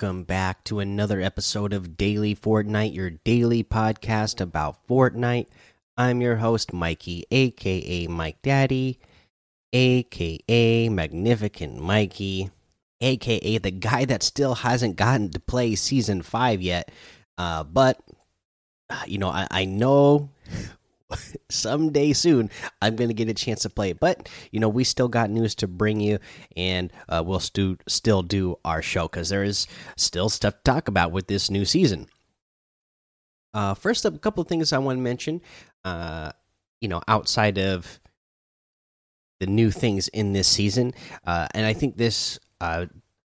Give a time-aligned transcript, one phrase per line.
[0.00, 5.48] Welcome back to another episode of Daily Fortnite, your daily podcast about Fortnite.
[5.94, 8.98] I'm your host, Mikey, aka Mike Daddy,
[9.74, 12.48] aka Magnificent Mikey,
[13.02, 16.90] aka the guy that still hasn't gotten to play Season 5 yet.
[17.36, 18.00] Uh, but,
[18.88, 20.30] uh, you know, I, I know
[21.50, 22.50] someday soon
[22.80, 24.00] I'm going to get a chance to play it.
[24.00, 26.18] But you know, we still got news to bring you,
[26.56, 30.88] and uh, we'll stu still do our show because there is still stuff to talk
[30.88, 32.06] about with this new season.
[33.52, 35.40] Uh, first up, a couple of things I want to mention.
[35.84, 36.32] Uh,
[36.80, 38.00] you know, outside of
[39.40, 40.92] the new things in this season,
[41.26, 42.86] uh, and I think this uh,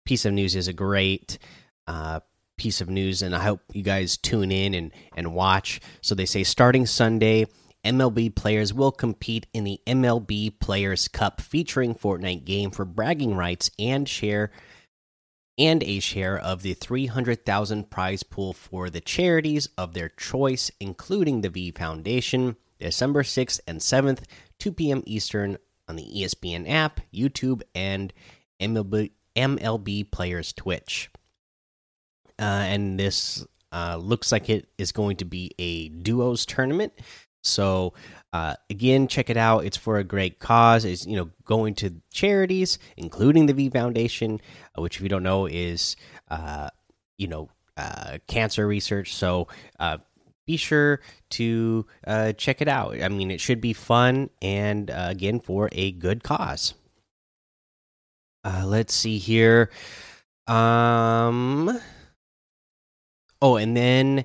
[0.04, 1.38] piece of news is a great
[1.86, 2.20] uh,
[2.56, 5.80] piece of news, and I hope you guys tune in and and watch.
[6.00, 7.46] So they say starting Sunday,
[7.88, 13.70] MLB players will compete in the MLB Players Cup featuring Fortnite game for bragging rights
[13.78, 14.50] and share
[15.56, 21.40] and a share of the 300,000 prize pool for the charities of their choice including
[21.40, 24.24] the V Foundation December 6th and 7th
[24.58, 25.02] 2 p.m.
[25.06, 25.56] Eastern
[25.88, 28.12] on the ESPN app, YouTube and
[28.60, 31.10] MLB MLB Players Twitch.
[32.38, 36.92] Uh, and this uh, looks like it is going to be a duos tournament.
[37.48, 37.94] So
[38.32, 39.64] uh, again, check it out.
[39.64, 40.84] It's for a great cause.
[40.84, 44.40] It's you know going to charities, including the V Foundation,
[44.76, 45.96] uh, which if you don't know is
[46.30, 46.68] uh,
[47.16, 49.14] you know uh, cancer research.
[49.14, 49.48] So
[49.80, 49.98] uh,
[50.46, 53.00] be sure to uh, check it out.
[53.00, 56.74] I mean, it should be fun and again for a good cause.
[58.44, 59.70] let's see here.
[60.46, 61.80] Um.
[63.40, 64.24] Oh, and then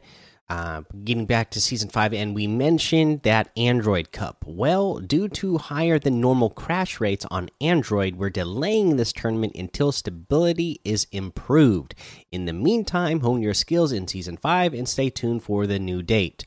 [0.54, 4.46] uh, getting back to season five, and we mentioned that Android Cup.
[4.46, 9.92] Well, due to higher than normal crash rates on Android, we're delaying this tournament until
[9.92, 11.96] stability is improved.
[12.32, 16.04] In the meantime, hone your skills in season five and stay tuned for the new
[16.04, 16.46] date.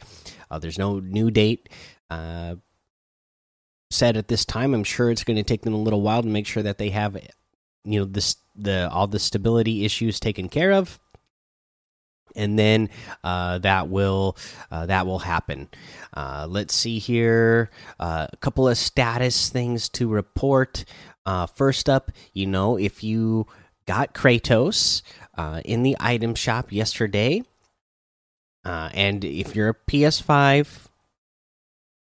[0.52, 1.68] Uh, there's no new date
[2.08, 2.54] uh,
[3.90, 4.72] set at this time.
[4.72, 6.90] I'm sure it's going to take them a little while to make sure that they
[6.90, 7.16] have,
[7.84, 11.00] you know, this the all the stability issues taken care of
[12.36, 12.90] and then
[13.24, 14.36] uh, that will
[14.70, 15.68] uh, that will happen.
[16.14, 20.84] Uh, let's see here, uh, a couple of status things to report.
[21.24, 23.46] Uh, first up, you know, if you
[23.86, 25.02] got Kratos
[25.36, 27.42] uh, in the item shop yesterday,
[28.64, 30.88] and if you're a PS5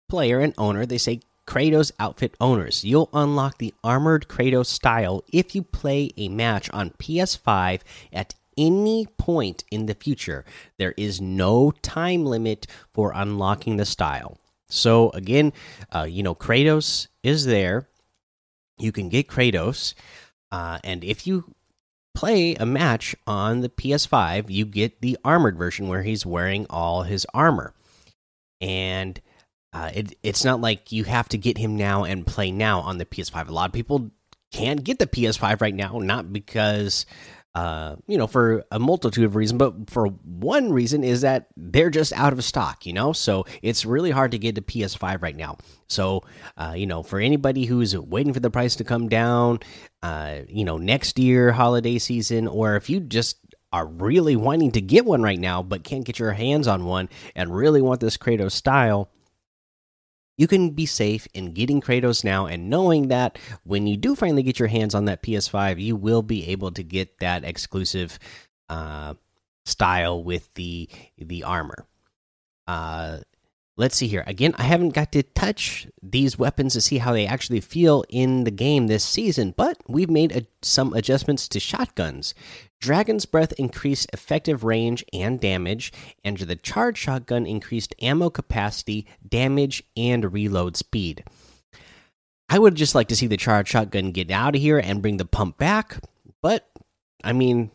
[0.08, 2.84] player and owner, they say Kratos outfit owners.
[2.84, 7.80] You'll unlock the armored Kratos style if you play a match on PS5
[8.12, 10.44] at any point in the future.
[10.78, 14.38] There is no time limit for unlocking the style.
[14.68, 15.54] So again,
[15.94, 17.88] uh, you know, Kratos is there.
[18.76, 19.94] You can get Kratos,
[20.52, 21.54] uh, and if you
[22.14, 27.02] play a match on the PS5, you get the armored version where he's wearing all
[27.02, 27.74] his armor,
[28.60, 29.20] and
[29.72, 32.98] uh, it, it's not like you have to get him now and play now on
[32.98, 33.48] the PS5.
[33.48, 34.10] A lot of people
[34.52, 37.04] can't get the PS5 right now, not because
[37.58, 41.90] uh, you know, for a multitude of reasons, but for one reason is that they're
[41.90, 45.34] just out of stock, you know, so it's really hard to get to PS5 right
[45.34, 45.58] now.
[45.88, 46.22] So,
[46.56, 49.58] uh, you know, for anybody who's waiting for the price to come down,
[50.04, 53.38] uh, you know, next year, holiday season, or if you just
[53.72, 57.08] are really wanting to get one right now, but can't get your hands on one
[57.34, 59.10] and really want this Kratos style,
[60.38, 64.44] you can be safe in getting Kratos now and knowing that when you do finally
[64.44, 68.18] get your hands on that PS5, you will be able to get that exclusive
[68.70, 69.14] uh,
[69.66, 70.88] style with the
[71.18, 71.86] the armor.
[72.66, 73.18] Uh,
[73.78, 74.24] let's see here.
[74.26, 78.44] Again, I haven't got to touch these weapons to see how they actually feel in
[78.44, 82.34] the game this season, but we've made a, some adjustments to shotguns.
[82.80, 85.92] Dragon's Breath increased effective range and damage,
[86.24, 91.24] and the Charge Shotgun increased ammo capacity, damage, and reload speed.
[92.48, 95.18] I would just like to see the Charge Shotgun get out of here and bring
[95.18, 96.00] the pump back,
[96.42, 96.68] but
[97.22, 97.70] I mean,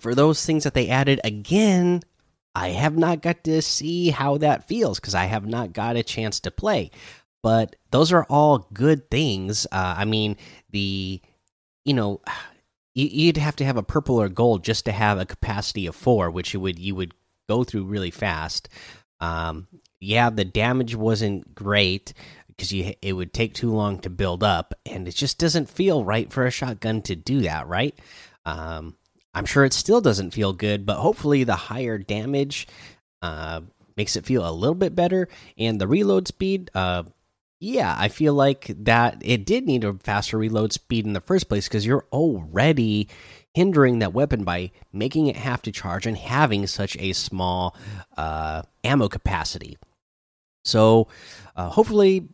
[0.00, 2.02] for those things that they added again,
[2.54, 6.02] I have not got to see how that feels because I have not got a
[6.02, 6.90] chance to play.
[7.42, 9.66] But those are all good things.
[9.70, 10.36] Uh, I mean,
[10.70, 11.20] the,
[11.84, 12.20] you know,
[12.94, 16.30] you'd have to have a purple or gold just to have a capacity of four,
[16.30, 17.12] which you would you would
[17.48, 18.68] go through really fast.
[19.20, 19.66] Um,
[20.00, 22.12] yeah, the damage wasn't great
[22.48, 26.04] because you it would take too long to build up, and it just doesn't feel
[26.04, 27.98] right for a shotgun to do that, right?
[28.46, 28.96] Um,
[29.34, 32.68] I'm sure it still doesn't feel good, but hopefully the higher damage
[33.22, 33.62] uh,
[33.96, 35.28] makes it feel a little bit better,
[35.58, 36.70] and the reload speed.
[36.74, 37.04] Uh,
[37.60, 41.48] yeah, I feel like that it did need a faster reload speed in the first
[41.48, 43.08] place because you're already
[43.54, 47.76] hindering that weapon by making it have to charge and having such a small
[48.16, 49.78] uh, ammo capacity.
[50.64, 51.08] So,
[51.56, 52.28] uh, hopefully,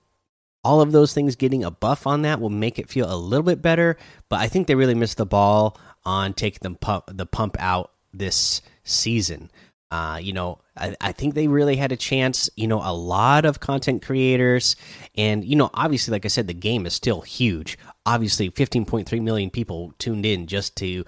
[0.65, 3.45] all of those things getting a buff on that will make it feel a little
[3.45, 3.97] bit better.
[4.29, 7.93] But I think they really missed the ball on taking the pump the pump out
[8.13, 9.51] this season.
[9.91, 12.49] Uh, you know, I, I, think they really had a chance.
[12.55, 14.77] You know, a lot of content creators,
[15.17, 17.77] and you know, obviously, like I said, the game is still huge.
[18.07, 21.05] Obviously, 15.3 million people tuned in just to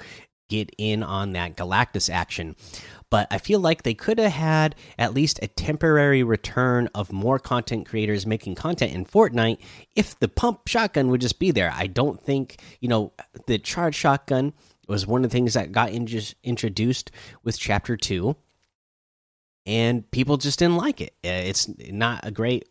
[0.48, 2.56] get in on that Galactus action.
[3.08, 7.38] But I feel like they could have had at least a temporary return of more
[7.38, 9.58] content creators making content in Fortnite
[9.94, 11.70] if the pump shotgun would just be there.
[11.74, 13.12] I don't think, you know,
[13.46, 14.54] the charge shotgun
[14.88, 16.08] was one of the things that got in
[16.42, 17.10] introduced
[17.42, 18.36] with Chapter 2
[19.66, 21.14] and people just didn't like it.
[21.24, 22.68] Uh, it's not a great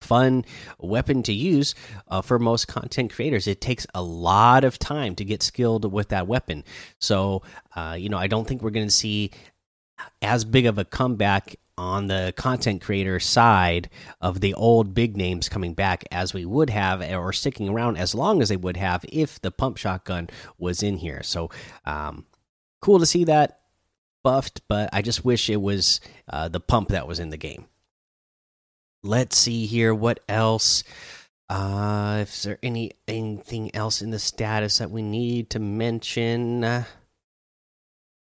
[0.00, 0.44] fun
[0.78, 1.74] weapon to use
[2.08, 3.46] uh, for most content creators.
[3.46, 6.64] It takes a lot of time to get skilled with that weapon.
[6.98, 7.42] So,
[7.76, 9.30] uh, you know, I don't think we're going to see
[10.20, 13.90] as big of a comeback on the content creator side
[14.20, 18.14] of the old big names coming back as we would have or sticking around as
[18.14, 21.22] long as they would have if the pump shotgun was in here.
[21.22, 21.50] So,
[21.84, 22.26] um,
[22.80, 23.60] cool to see that
[24.22, 27.66] buffed, but I just wish it was uh, the pump that was in the game.
[29.02, 29.92] Let's see here.
[29.92, 30.84] What else?
[31.48, 36.84] Uh, is there any anything else in the status that we need to mention?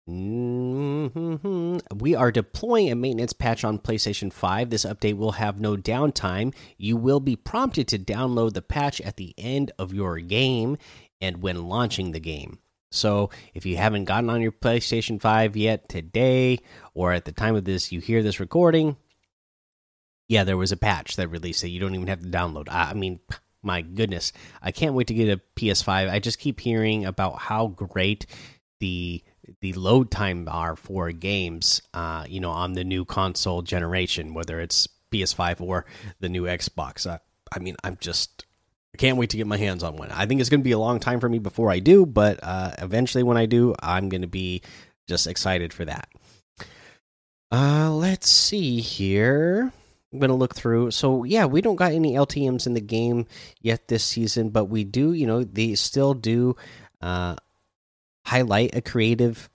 [0.07, 2.01] Mm -hmm.
[2.01, 4.69] We are deploying a maintenance patch on PlayStation 5.
[4.69, 6.53] This update will have no downtime.
[6.77, 10.77] You will be prompted to download the patch at the end of your game
[11.19, 12.59] and when launching the game.
[12.89, 16.59] So if you haven't gotten on your PlayStation 5 yet today,
[16.93, 18.95] or at the time of this, you hear this recording,
[20.29, 22.67] yeah, there was a patch that released that you don't even have to download.
[22.69, 23.19] I mean,
[23.61, 24.31] my goodness,
[24.61, 26.09] I can't wait to get a PS5.
[26.09, 28.25] I just keep hearing about how great
[28.79, 29.23] the
[29.61, 34.59] the load time are for games, uh, you know, on the new console generation, whether
[34.59, 35.85] it's PS5 or
[36.19, 37.09] the new Xbox.
[37.09, 37.19] Uh,
[37.53, 38.45] I mean, I'm just
[38.93, 40.11] I can't wait to get my hands on one.
[40.11, 42.39] I think it's going to be a long time for me before I do, but
[42.41, 44.61] uh, eventually when I do, I'm going to be
[45.07, 46.09] just excited for that.
[47.51, 49.71] Uh, let's see here.
[50.11, 50.91] I'm going to look through.
[50.91, 53.27] So, yeah, we don't got any LTMs in the game
[53.61, 56.55] yet this season, but we do, you know, they still do
[57.01, 57.35] uh,
[58.27, 59.49] highlight a creative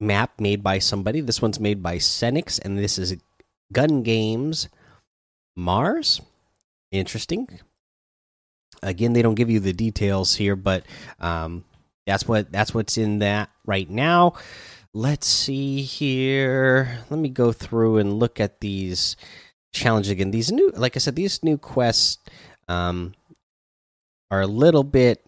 [0.00, 1.20] map made by somebody.
[1.20, 3.16] This one's made by Senix, and this is
[3.72, 4.68] Gun Games
[5.56, 6.20] Mars.
[6.92, 7.48] Interesting
[8.84, 10.84] again, they don't give you the details here, but
[11.20, 11.64] um,
[12.06, 14.34] that's what that's what's in that right now.
[14.92, 17.00] Let's see here.
[17.10, 19.16] Let me go through and look at these
[19.72, 20.30] challenges again.
[20.30, 22.18] These new, like I said, these new quests
[22.68, 23.14] um,
[24.30, 25.26] are a little bit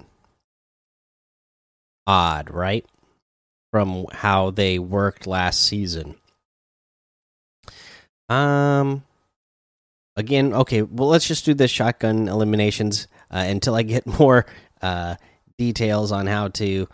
[2.07, 2.85] odd, right?
[3.73, 6.17] From how they worked last season.
[8.29, 9.05] Um,
[10.17, 10.83] again, okay.
[10.83, 14.47] Well, let's just do the shotgun eliminations uh, until I get more
[14.83, 15.17] uh,
[15.59, 16.89] details on how to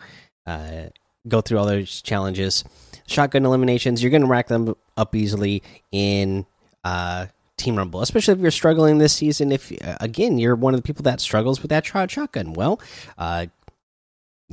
[0.47, 0.83] uh,
[1.29, 2.65] go through all those challenges.
[3.07, 6.47] Shotgun eliminations, you're going to rack them up easily in
[6.85, 7.27] uh,
[7.57, 9.53] Team Rumble, especially if you're struggling this season.
[9.53, 12.81] If uh, again you're one of the people that struggles with that shotgun, well,
[13.19, 13.47] uh,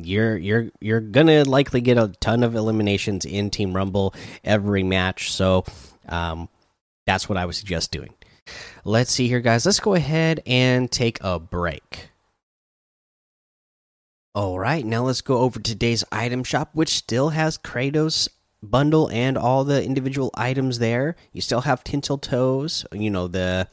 [0.06, 4.14] you're you're you're gonna likely get a ton of eliminations in Team Rumble
[4.44, 5.32] every match.
[5.32, 5.66] So
[6.08, 6.50] um,
[7.06, 8.14] that's what I would suggest doing.
[8.84, 9.66] Let's see here, guys.
[9.66, 12.10] Let's go ahead and take a break.
[14.36, 18.30] All right, now let's go over today's item shop, which still has Kratos
[18.62, 21.16] bundle and all the individual items there.
[21.34, 23.68] You still have Tinseltoes, you know, the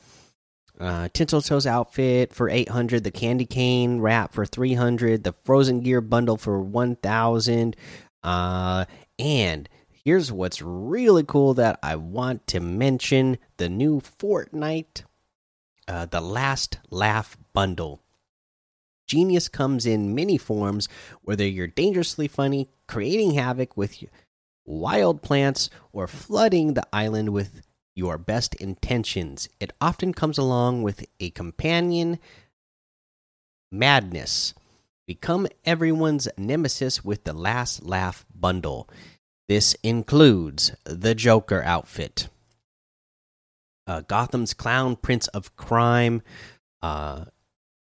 [0.81, 6.37] uh, Tinseltoes outfit for 800, the Candy Cane wrap for 300, the Frozen Gear bundle
[6.37, 7.77] for 1000,
[8.23, 8.85] uh,
[9.19, 9.69] and
[10.07, 15.03] Here's what's really cool that I want to mention the new Fortnite,
[15.89, 18.05] uh, the Last Laugh bundle.
[19.09, 20.89] Genius comes in many forms,
[21.23, 24.01] whether you're dangerously funny, creating havoc with
[24.65, 27.66] wild plants, or flooding the island with
[27.97, 29.49] your best intentions.
[29.59, 32.21] It often comes along with a companion,
[33.73, 34.55] Madness.
[35.07, 38.89] Become everyone's nemesis with the Last Laugh bundle.
[39.49, 42.29] This includes the Joker outfit,
[43.87, 46.23] uh, Gotham's Clown, Prince of Crime,
[46.83, 47.27] uh,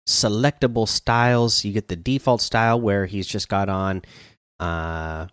[0.07, 1.65] selectable styles.
[1.65, 4.03] You get the default style where he's just got on,
[4.61, 5.29] uh,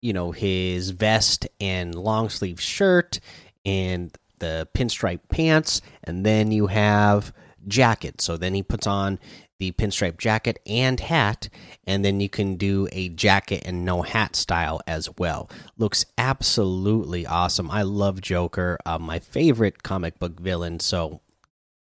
[0.00, 3.20] you know, his vest and long sleeve shirt
[3.64, 7.32] and the pinstripe pants, and then you have
[7.66, 8.20] jacket.
[8.20, 9.18] So then he puts on
[9.58, 11.48] the pinstripe jacket and hat,
[11.84, 15.50] and then you can do a jacket and no hat style as well.
[15.76, 17.70] Looks absolutely awesome.
[17.70, 21.20] I love Joker, uh, my favorite comic book villain, so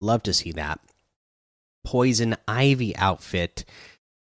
[0.00, 0.78] love to see that.
[1.84, 3.64] Poison Ivy outfit.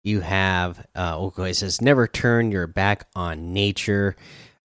[0.05, 4.15] You have, uh, okay, it says never turn your back on nature.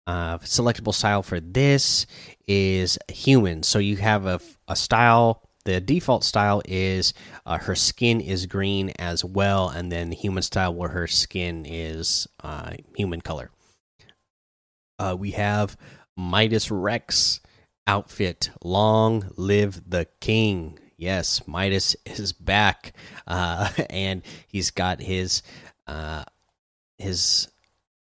[0.06, 2.06] Uh, selectable style for this
[2.48, 3.64] is human.
[3.64, 7.14] So you have a, a style the default style is
[7.46, 11.66] uh, her skin is green as well, and then the human style where her skin
[11.68, 13.52] is uh, human color.
[14.98, 15.76] Uh, we have
[16.16, 17.42] Midas Rex
[17.86, 18.50] outfit.
[18.64, 20.80] Long live the king.
[20.98, 22.94] Yes, Midas is back,
[23.28, 25.44] uh, and he's got his
[25.86, 26.24] uh,
[26.98, 27.48] his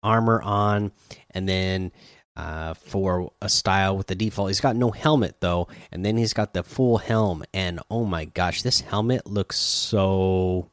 [0.02, 0.92] armor on,
[1.30, 1.92] and then
[2.37, 4.50] uh, for a style with the default.
[4.50, 7.44] He's got no helmet though, and then he's got the full helm.
[7.54, 10.70] And oh my gosh, this helmet looks so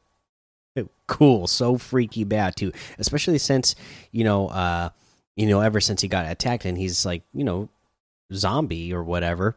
[1.06, 2.72] cool, so freaky bad too.
[2.98, 3.74] Especially since
[4.12, 4.90] you know, uh,
[5.36, 7.70] you know, ever since he got attacked and he's like, you know,
[8.32, 9.56] zombie or whatever.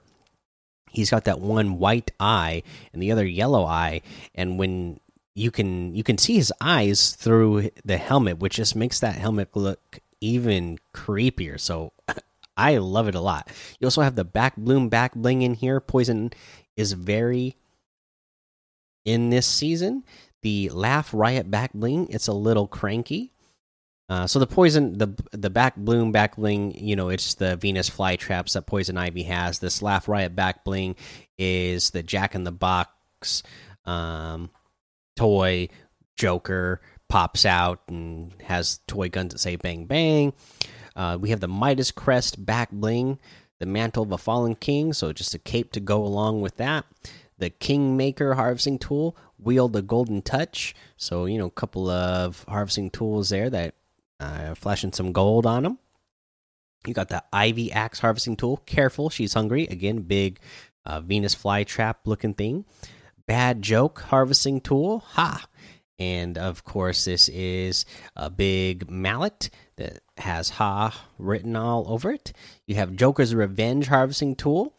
[0.93, 4.01] He's got that one white eye and the other yellow eye,
[4.33, 4.99] and when
[5.35, 9.49] you can you can see his eyes through the helmet, which just makes that helmet
[9.55, 11.59] look even creepier.
[11.59, 11.91] So
[12.57, 13.49] I love it a lot.
[13.79, 15.79] You also have the back bloom back bling in here.
[15.79, 16.31] Poison
[16.77, 17.57] is very
[19.03, 20.03] in this season.
[20.43, 23.32] The laugh riot back bling, it's a little cranky.
[24.09, 27.89] Uh, so the poison, the the back bloom back bling, you know, it's the Venus
[27.89, 29.59] flytraps that Poison Ivy has.
[29.59, 30.95] This laugh riot back bling
[31.37, 33.43] is the Jack in the Box
[33.85, 34.49] um,
[35.15, 35.69] toy
[36.17, 40.33] Joker pops out and has toy guns that say bang bang.
[40.95, 43.19] Uh, we have the Midas crest back bling,
[43.59, 46.85] the mantle of a fallen king, so just a cape to go along with that.
[47.37, 52.91] The Kingmaker harvesting tool, wield the golden touch, so you know a couple of harvesting
[52.91, 53.75] tools there that
[54.19, 55.79] uh, flashing some gold on them.
[56.85, 58.57] You got the Ivy axe harvesting tool.
[58.65, 59.67] Careful, she's hungry.
[59.67, 60.39] Again, big
[60.85, 62.65] uh, Venus flytrap looking thing.
[63.25, 64.99] Bad joke harvesting tool.
[64.99, 65.45] Ha!
[65.99, 72.33] And of course, this is a big mallet that has Ha written all over it.
[72.67, 74.73] You have Joker's Revenge Harvesting Tool.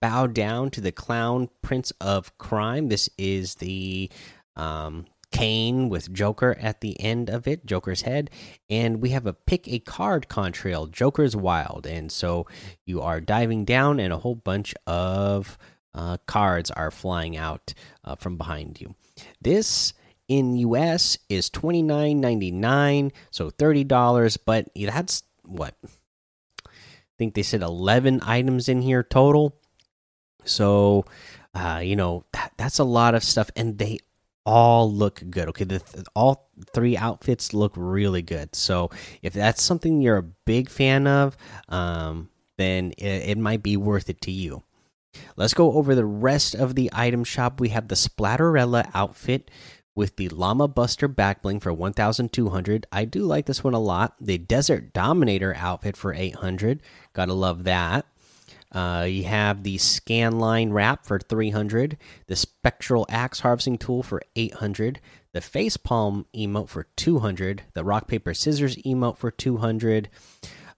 [0.00, 2.88] Bow down to the clown prince of crime.
[2.88, 4.10] This is the
[4.56, 8.30] um, cane with Joker at the end of it, Joker's head.
[8.70, 11.86] And we have a pick a card contrail, Joker's Wild.
[11.86, 12.46] And so
[12.86, 15.58] you are diving down, and a whole bunch of
[15.94, 17.74] uh, cards are flying out
[18.04, 18.94] uh, from behind you.
[19.40, 19.92] This
[20.28, 24.36] in US is twenty nine ninety nine, so thirty dollars.
[24.36, 25.74] But that's what
[26.64, 26.70] I
[27.18, 29.56] think they said eleven items in here total.
[30.44, 31.04] So,
[31.54, 33.98] uh, you know that, that's a lot of stuff, and they
[34.44, 35.48] all look good.
[35.48, 38.54] Okay, the th all three outfits look really good.
[38.54, 38.90] So
[39.22, 41.36] if that's something you're a big fan of,
[41.68, 44.62] um, then it, it might be worth it to you.
[45.36, 47.60] Let's go over the rest of the item shop.
[47.60, 49.50] We have the Splatterella outfit
[49.94, 52.86] with the Llama Buster backbling for 1200.
[52.90, 54.14] I do like this one a lot.
[54.20, 56.80] The Desert Dominator outfit for 800.
[57.12, 58.06] Gotta love that.
[58.72, 61.98] Uh, you have the Scanline wrap for 300.
[62.26, 65.00] The Spectral Axe harvesting tool for 800.
[65.32, 67.62] The Facepalm emote for 200.
[67.74, 70.08] The Rock Paper Scissors emote for 200.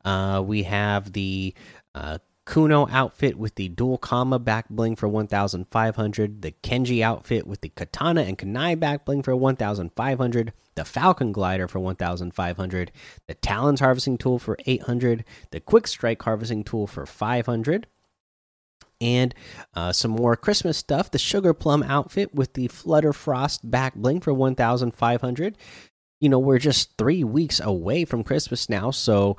[0.04, 1.54] Uh, we have the
[1.94, 7.62] uh, Kuno outfit with the dual Kama back bling for 1500, the Kenji outfit with
[7.62, 12.92] the Katana and Kunai back bling for 1500, the Falcon glider for 1500,
[13.26, 17.86] the Talons harvesting tool for 800, the Quick Strike harvesting tool for 500
[19.00, 19.34] and
[19.74, 21.10] uh, some more Christmas stuff.
[21.10, 25.56] The Sugar Plum outfit with the Flutter Frost back bling for 1,500.
[26.20, 29.36] You know, we're just three weeks away from Christmas now, so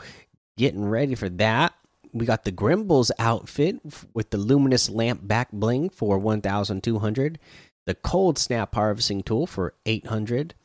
[0.57, 1.74] getting ready for that
[2.15, 3.81] we got the Grimbles outfit
[4.13, 7.39] with the luminous lamp back bling for 1200,
[7.86, 10.55] the cold snap harvesting tool for 800,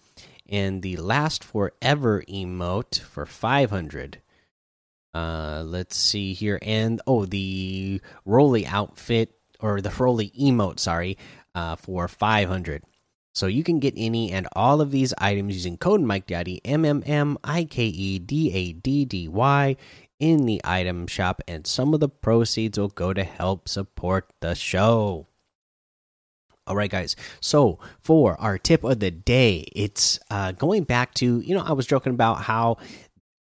[0.48, 4.22] and the last forever emote for 500.
[5.12, 11.18] Uh, let's see here, and oh, the Rollie outfit or the Rollie emote, sorry,
[11.56, 12.84] uh, for 500.
[13.34, 16.84] So you can get any and all of these items using code Mike Daddy M
[16.84, 19.76] M M I K E D A D D Y
[20.20, 24.54] in the item shop, and some of the proceeds will go to help support the
[24.54, 25.26] show.
[26.66, 27.16] All right, guys.
[27.40, 31.72] So for our tip of the day, it's uh, going back to you know I
[31.72, 32.76] was joking about how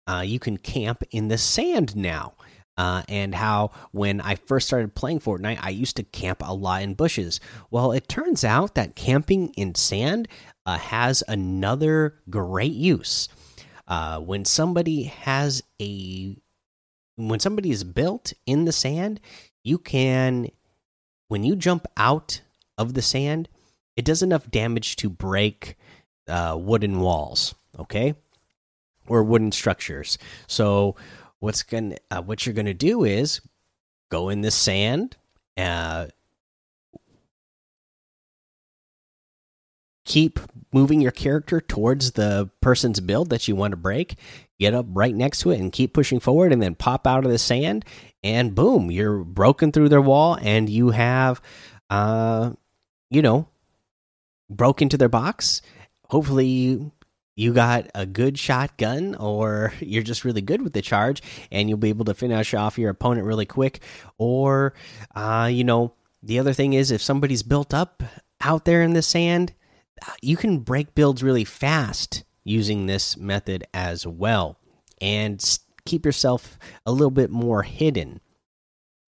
[0.08, 2.34] uh, you can camp in the sand now.
[2.78, 6.82] uh, and how when I first started playing Fortnite, I used to camp a lot
[6.82, 7.40] in bushes.
[7.70, 10.28] Well, it turns out that camping in sand
[10.66, 13.30] uh, has another great use.
[13.88, 16.38] Uh, when somebody has a
[17.16, 19.20] when somebody is built in the sand,
[19.64, 20.50] you can
[21.28, 22.42] when you jump out
[22.78, 23.50] of the sand,
[23.96, 25.76] it does enough damage to break
[26.28, 27.56] uh, wooden walls.
[27.80, 28.14] Okay,
[29.08, 30.18] or wooden structures.
[30.48, 30.96] So
[31.40, 33.42] what's going uh, what you're gonna do is
[34.10, 35.18] go in the sand.
[35.58, 36.08] Uh,
[40.14, 40.40] keep
[40.74, 44.16] moving your character towards the person's build that you want to break
[44.60, 47.32] get up right next to it and keep pushing forward and then pop out of
[47.32, 47.86] the sand
[48.24, 51.42] and boom you're broken through their wall and you have
[51.90, 52.52] uh
[53.10, 53.48] you know
[54.50, 55.62] broke into their box.
[56.10, 56.92] Hopefully
[57.36, 61.78] you got a good shotgun or you're just really good with the charge and you'll
[61.78, 63.82] be able to finish off your opponent really quick.
[64.18, 64.74] Or
[65.16, 68.04] uh, you know the other thing is if somebody's built up
[68.42, 69.54] out there in the sand
[70.22, 74.58] you can break builds really fast using this method as well
[75.02, 78.20] and keep yourself a little bit more hidden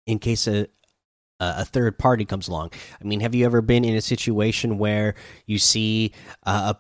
[0.07, 0.69] in case a
[1.41, 2.73] a third party comes along.
[3.01, 5.15] I mean, have you ever been in a situation where
[5.47, 6.75] you see a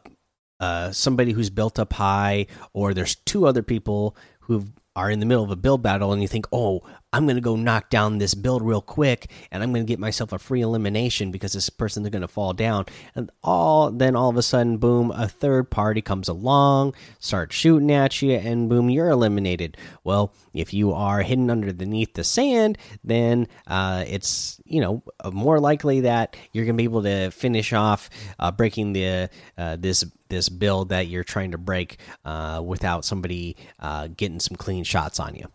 [0.60, 5.26] uh, somebody who's built up high, or there's two other people who are in the
[5.26, 8.18] middle of a build battle, and you think, oh, I'm going to go knock down
[8.18, 11.70] this build real quick, and I'm going to get myself a free elimination because this
[11.70, 12.84] person is going to fall down.
[13.14, 17.90] And all then all of a sudden, boom, a third party comes along, starts shooting
[17.90, 19.78] at you, and boom, you're eliminated.
[20.04, 26.02] Well, if you are hidden underneath the sand, then uh, it's you know more likely
[26.02, 30.50] that you're going to be able to finish off uh, breaking the uh, this this
[30.50, 35.35] build that you're trying to break uh, without somebody uh, getting some clean shots on
[35.35, 35.46] you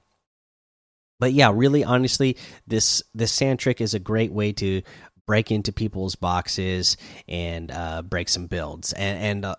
[1.20, 4.82] but yeah, really honestly, this this sand trick is a great way to
[5.26, 6.98] break into people's boxes
[7.28, 8.94] and uh, break some builds.
[8.94, 9.56] And, and uh,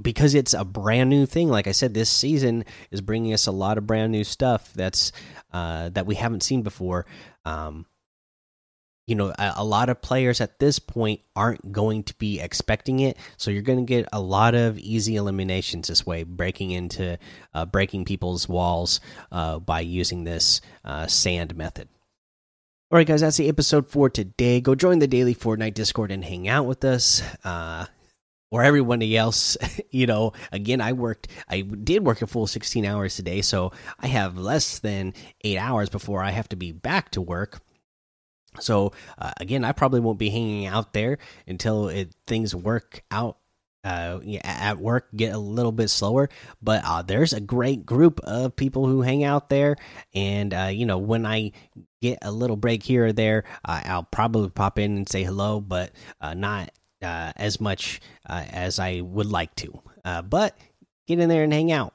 [0.00, 3.52] because it's a brand new thing, like I said, this season is bringing us a
[3.52, 5.12] lot of brand new stuff that's
[5.52, 7.06] uh, that we haven't seen before.
[7.44, 7.86] Um,
[9.06, 13.00] you know a, a, lot of players at this point aren't going to be expecting
[13.00, 13.16] it.
[13.36, 17.18] So you're going to get a lot of easy eliminations this way breaking into
[17.54, 21.88] uh, breaking people's walls uh, by using this uh, sand method.
[22.90, 24.60] All right guys that's the episode for today.
[24.60, 27.86] Go join the daily fortnite discord and hang out with us uh,
[28.50, 29.56] or everybody else.
[29.90, 34.08] You know again i worked i did work a full 16 hours today so i
[34.08, 37.62] have less than eight hours before i have to be back to work
[38.60, 43.38] so uh, again, I probably won't be hanging out there until it things work out
[43.86, 46.28] uh, at work get a little bit slower.
[46.60, 49.76] But uh, there's a great group of people who hang out there,
[50.14, 51.52] and uh, you know when I
[52.02, 55.60] get a little break here or there, uh, I'll probably pop in and say hello,
[55.60, 59.80] but uh, not as much as I would like to.
[60.24, 60.58] but
[61.06, 61.94] get in there and hang out.